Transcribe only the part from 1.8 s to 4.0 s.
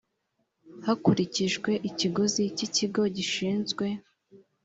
ikiguzi cy ikigo gishinzwe